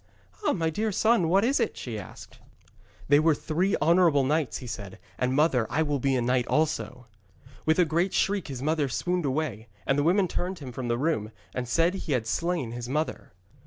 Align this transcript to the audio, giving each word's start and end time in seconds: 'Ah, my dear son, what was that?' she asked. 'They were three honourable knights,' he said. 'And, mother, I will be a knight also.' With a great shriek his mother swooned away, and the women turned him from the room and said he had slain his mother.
'Ah, 0.43 0.51
my 0.53 0.71
dear 0.71 0.91
son, 0.91 1.29
what 1.29 1.45
was 1.45 1.57
that?' 1.59 1.77
she 1.77 1.99
asked. 1.99 2.39
'They 3.07 3.19
were 3.19 3.35
three 3.35 3.75
honourable 3.79 4.23
knights,' 4.23 4.57
he 4.57 4.65
said. 4.65 4.97
'And, 5.19 5.35
mother, 5.35 5.67
I 5.69 5.83
will 5.83 5.99
be 5.99 6.15
a 6.15 6.23
knight 6.23 6.47
also.' 6.47 7.05
With 7.67 7.77
a 7.77 7.85
great 7.85 8.11
shriek 8.11 8.47
his 8.47 8.63
mother 8.63 8.89
swooned 8.89 9.25
away, 9.25 9.67
and 9.85 9.99
the 9.99 10.03
women 10.03 10.27
turned 10.27 10.57
him 10.57 10.71
from 10.71 10.87
the 10.87 10.97
room 10.97 11.29
and 11.53 11.67
said 11.67 11.93
he 11.93 12.13
had 12.13 12.25
slain 12.25 12.71
his 12.71 12.89
mother. 12.89 13.31